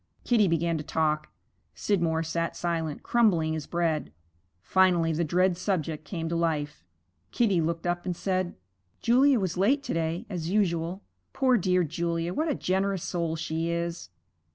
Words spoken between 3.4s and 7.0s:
his bread. Finally the dread subject came to life.